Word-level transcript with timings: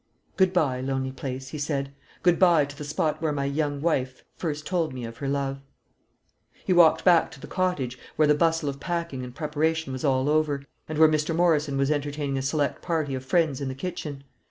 "Good 0.35 0.51
bye, 0.51 0.81
lonely 0.81 1.11
place," 1.11 1.49
he 1.49 1.59
said; 1.59 1.93
"good 2.23 2.39
bye 2.39 2.65
to 2.65 2.75
the 2.75 2.83
spot 2.83 3.21
where 3.21 3.31
my 3.31 3.45
young 3.45 3.81
wife 3.83 4.23
first 4.35 4.65
told 4.65 4.95
me 4.95 5.05
of 5.05 5.17
her 5.17 5.27
love." 5.27 5.61
He 6.65 6.73
walked 6.73 7.03
back 7.05 7.29
to 7.33 7.39
the 7.39 7.45
cottage, 7.45 7.99
where 8.15 8.27
the 8.27 8.33
bustle 8.33 8.67
of 8.67 8.79
packing 8.79 9.23
and 9.23 9.35
preparation 9.35 9.93
was 9.93 10.03
all 10.03 10.27
over, 10.27 10.63
and 10.89 10.97
where 10.97 11.07
Mr. 11.07 11.35
Morrison 11.35 11.77
was 11.77 11.91
entertaining 11.91 12.39
a 12.39 12.41
select 12.41 12.81
party 12.81 13.13
of 13.13 13.23
friends 13.23 13.61
in 13.61 13.67
the 13.67 13.75
kitchen. 13.75 14.23